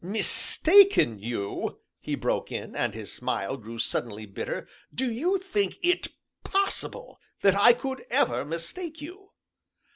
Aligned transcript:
"Mistaken 0.03 1.19
you," 1.19 1.77
he 1.99 2.15
broke 2.15 2.51
in, 2.51 2.75
and 2.75 2.95
his 2.95 3.13
smile 3.13 3.55
grew 3.55 3.77
suddenly 3.77 4.25
bitter, 4.25 4.67
"do 4.91 5.11
you 5.11 5.37
think 5.37 5.75
it 5.83 6.07
possible 6.43 7.19
that 7.43 7.53
I 7.53 7.73
could 7.73 8.07
ever 8.09 8.43
mistake 8.43 8.99
you?" 8.99 9.33